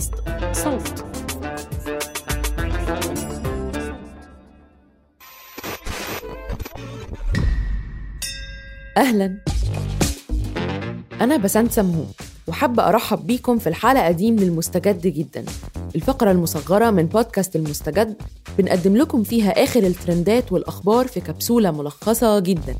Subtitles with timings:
[0.00, 0.14] بودكاست
[0.52, 1.04] صوت.
[8.96, 9.38] أهلا.
[11.20, 12.12] أنا بسنت سمهون
[12.46, 15.44] وحابة أرحب بيكم في الحلقة دي من المستجد جدا.
[15.94, 18.16] الفقرة المصغرة من بودكاست المستجد
[18.58, 22.76] بنقدم لكم فيها آخر الترندات والأخبار في كبسولة ملخصة جدا.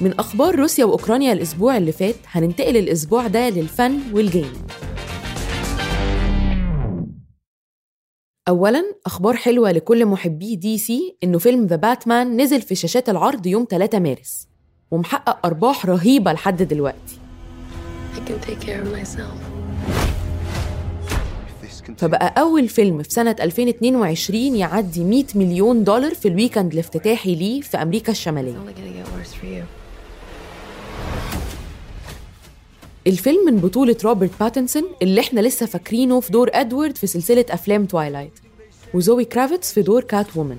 [0.00, 4.52] من أخبار روسيا وأوكرانيا الأسبوع اللي فات هننتقل الأسبوع ده للفن وال game.
[8.48, 13.46] أولاً أخبار حلوة لكل محبي دي سي إنه فيلم ذا باتمان نزل في شاشات العرض
[13.46, 14.48] يوم 3 مارس
[14.90, 17.18] ومحقق أرباح رهيبة لحد دلوقتي.
[21.98, 27.60] فبقى أول فيلم في سنة 2022 يعدي 100 مليون دولار في ال weekend الافتتاحي ليه
[27.60, 28.56] في أمريكا الشمالية.
[33.06, 37.86] الفيلم من بطولة روبرت باتنسون اللي إحنا لسه فاكرينه في دور أدوارد في سلسلة أفلام
[37.86, 38.32] توايلايت
[38.94, 40.58] وزوي كرافيتس في دور كات وومن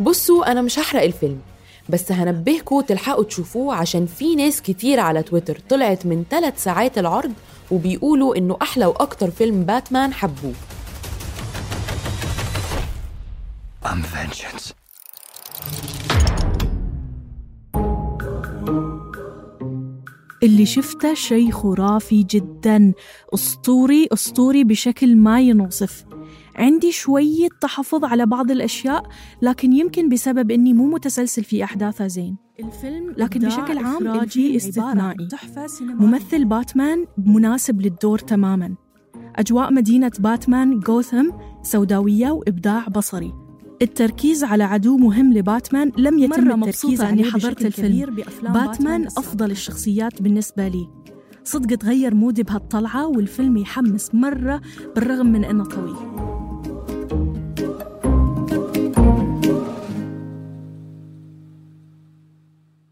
[0.00, 1.40] بصوا أنا مش هحرق الفيلم
[1.88, 7.32] بس هنبهكوا تلحقوا تشوفوه عشان في ناس كتير على تويتر طلعت من ثلاث ساعات العرض
[7.70, 10.52] وبيقولوا إنه أحلى وأكتر فيلم باتمان حبوه
[13.84, 14.72] I'm vengeance.
[20.42, 22.92] اللي شفته شيء خرافي جدا.
[23.34, 26.04] أسطوري أسطوري بشكل ما ينوصف.
[26.56, 29.02] عندي شوية تحفظ على بعض الأشياء
[29.42, 32.36] لكن يمكن بسبب إني مو متسلسل في أحداثه زين.
[32.60, 35.28] الفيلم لكن بشكل عام الفيلم استثنائي.
[35.80, 38.74] ممثل باتمان مناسب للدور تماما.
[39.36, 41.30] أجواء مدينة باتمان غوثم
[41.62, 43.32] سوداوية وإبداع بصري.
[43.82, 47.88] التركيز على عدو مهم لباتمان لم يتم مرة التركيز مبسوطة عليه حضرت بشكل الفيلم.
[47.88, 50.88] كبير بأفلام باتمان باتمان أفضل الشخصيات بالنسبة لي.
[51.44, 54.60] صدق تغير mood ي بهالطلعة والفيلم يحمس مرة
[54.94, 55.96] بالرغم من إنه طويل.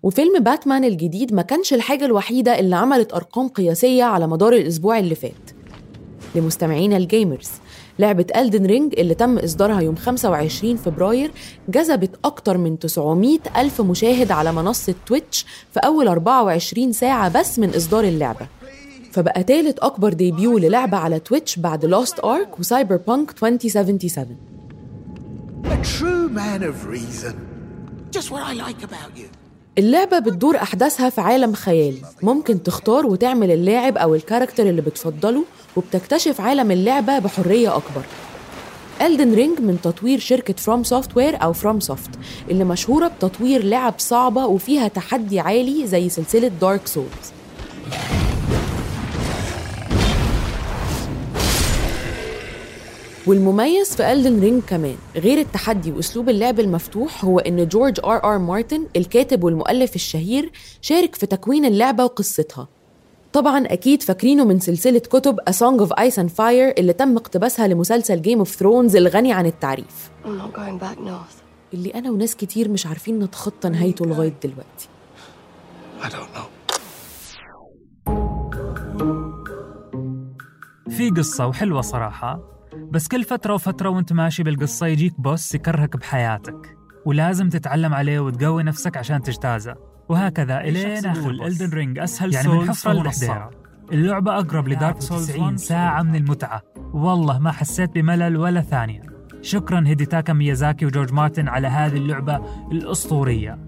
[0.02, 5.14] وفيلم باتمان الجديد ما كانش الحاجة الوحيدة اللي عملت أرقام قياسية على مدار الأسبوع اللي
[5.14, 5.50] فات.
[6.34, 7.50] لمستمعينا ال gamers
[7.98, 11.30] لعبة ألدن رينج اللي تم إصدارها يوم 25 فبراير
[11.68, 17.74] جذبت أكتر من 900 ألف مشاهد على منصة تويتش في أول 24 ساعة بس من
[17.74, 18.46] إصدار اللعبة
[19.12, 24.36] فبقى تالت أكبر debut للعبة على تويتش بعد لوست أرك وسايبر بانك 2077
[25.64, 27.34] A true man of reason.
[28.16, 29.26] Just what I like about you.
[29.78, 35.44] اللعبة بتدور أحداثها في عالم خيالي ممكن تختار وتعمل اللاعب أو ال character اللي بتفضله
[35.76, 38.02] وبتكتشف عالم اللعبة بحرية أكبر.
[39.00, 42.10] Elden Ring من تطوير شركة فروم سوفت وير أو فروم سوفت
[42.50, 47.32] اللي مشهورة بتطوير لعب صعبة وفيها تحدي عالي زي سلسلة دارك سولز
[53.26, 58.38] والمميز في ألدن رينج كمان غير التحدي وأسلوب اللعب المفتوح هو إن جورج آر آر
[58.38, 60.50] مارتن الكاتب والمؤلف الشهير
[60.82, 62.68] شارك في تكوين اللعبة وقصتها.
[63.32, 67.68] طبعا أكيد فاكرينه من سلسلة كتب A Song of Ice and Fire اللي تم اقتباسها
[67.68, 71.40] لمسلسل Game of Thrones الغني عن التعريف I'm not going back north.
[71.74, 74.88] اللي أنا وناس كتير مش عارفين نتخطى نهايته لغاية دلوقتي
[76.02, 76.50] I don't know.
[80.90, 82.40] في قصة وحلوة صراحة
[82.90, 86.76] بس كل فترة وفترة وانت ماشي بالقصة يجيك boss يكرهك بحياتك
[87.06, 89.74] ولازم تتعلم عليه وتقوي نفسك عشان تجتازه
[90.10, 93.50] وهكذا الين آخر الدن رينج اسهل يعني من حفرة لدحديرة
[93.92, 96.62] اللعبة أقرب لدارك سولز 90 ساعة من المتعة.
[96.94, 99.02] والله ما حسيت بملل ولا ثانية.
[99.42, 102.40] شكرا هيديتاكا ميازاكي وجورج مارتن على هذه اللعبة
[102.72, 103.58] الأسطورية.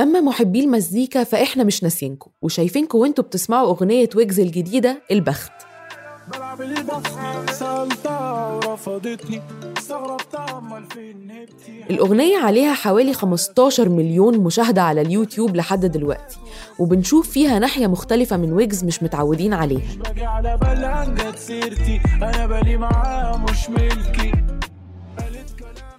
[0.00, 2.30] أما محبي المزيكا فإحنا مش ناسينكم.
[2.42, 5.73] وشايفينكم وإنتوا بتسمعوا أغنية ويجز الجديدة البخت.
[6.32, 9.42] بلعب البخت سألتها ورفضتني
[9.78, 16.36] استغربت امال فين هبتي الأغنية عليها حوالي 15 مليون مشاهدة على اليوتيوب لحد دلوقتي
[16.78, 19.96] وبنشوف فيها ناحية مختلفة من ويجز مش متعودين عليها.
[20.04, 22.76] باجي على جت سيرتي أنا بالي
[23.50, 24.32] مش ملكي.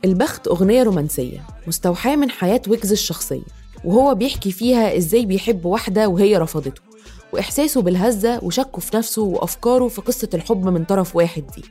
[0.05, 3.41] البخت أغنية رومانسية مستوحاة من حياة ويجز الشخصية
[3.83, 6.94] وهو بيحكي فيها إزاي بيحب واحدة وهي رفضته.
[7.35, 11.63] وإحساسه بالهزة وشكه في نفسه وأفكاره في قصة الحب من طرف واحد دي.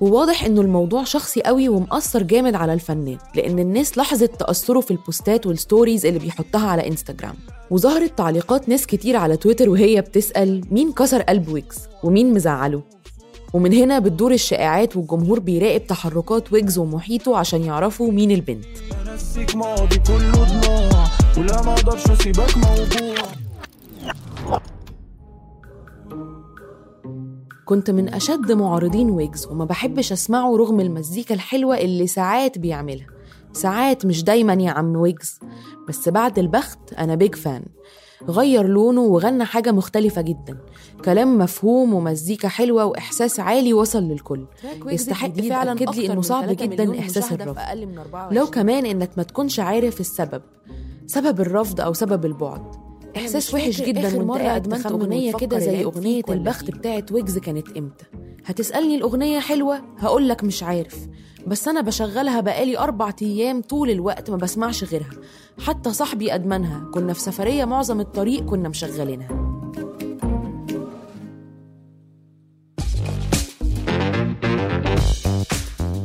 [0.00, 5.46] وواضح إنه الموضوع شخصي قوي ومأثر جامد على الفنان لأن الناس لاحظت تأثره في البوستات
[5.46, 7.34] وال stories اللي بيحطها على إنستجرام.
[7.70, 12.82] وظهرت تعليقات ناس كتير على تويتر وهي بتسأل مين كسر قلب ويجز؟ ومين مزعله؟
[13.54, 18.64] ومن هنا بتدور الشائعات والجمهور بيراقب تحركات ويجز ومحيطه عشان يعرفوا مين البنت.
[19.54, 20.40] ماضي كله
[21.38, 23.45] ولا ما أقدرش أسيبك موجوع.
[27.66, 33.06] كنت من أشد معارضين ويجز وما بحبش أسمعه رغم المزيكا الحلوة اللي ساعات بيعملها.
[33.52, 35.40] ساعات مش دايما يا عم ويجز
[35.88, 37.62] بس بعد البخت أنا big fan
[38.28, 40.58] غير لونه وغنى حاجة مختلفة جدا.
[41.04, 44.46] كلام مفهوم ومزيكا حلوة وإحساس عالي وصل للكل.
[44.86, 47.58] يستحق فعلا أكد لي إنه صعب جدا إحساس الرفض.
[48.30, 50.42] لو كمان إنك ما تكونش عارف السبب.
[51.06, 52.85] سبب الرفض أو سبب البعد.
[53.16, 58.04] إحساس وحش جدا وانت قاعد أدمنت أغنية كده زي أغنية البخت بتاعت ويجز كانت إمتى؟
[58.46, 60.96] هتسألني الأغنية حلوة هقولك مش عارف
[61.46, 65.10] بس أنا بشغلها بقالي أربع أيام طول الوقت ما بسمعش غيرها.
[65.58, 69.28] حتى صاحبي أدمنها كنا في سفرية معظم الطريق كنا مشغلينها.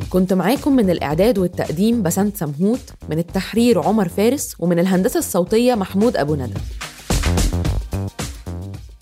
[0.09, 2.79] كنت معاكم من الإعداد والتقديم بسنت سمهوت
[3.09, 6.59] من التحرير عمر فارس ومن الهندسة الصوتية محمود أبو ندى.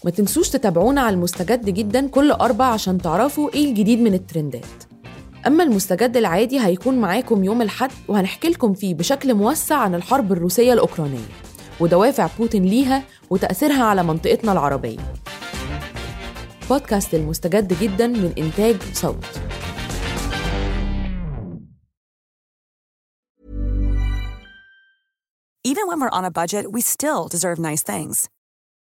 [0.05, 4.83] ما تنسوش تتابعونا على المستجد جدا كل أربع عشان تعرفوا إيه الجديد من الترندات.
[5.47, 10.73] أما المستجد العادي هيكون معاكم يوم الحد وهنحكي لكم فيه بشكل موسع عن الحرب الروسية
[10.73, 11.27] الأوكرانية
[11.79, 14.99] ودوافع بوتين ليها وتأثيرها على منطقتنا العربية.
[16.69, 19.25] بودكاست المستجد جدا من إنتاج صوت.
[25.65, 28.29] Even when we're on a budget, we still deserve nice things.